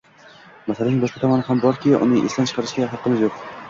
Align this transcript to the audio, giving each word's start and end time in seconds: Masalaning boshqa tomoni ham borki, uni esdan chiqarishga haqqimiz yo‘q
Masalaning 0.69 1.03
boshqa 1.03 1.23
tomoni 1.25 1.47
ham 1.51 1.63
borki, 1.69 1.95
uni 2.09 2.27
esdan 2.31 2.53
chiqarishga 2.53 2.93
haqqimiz 2.93 3.29
yo‘q 3.29 3.45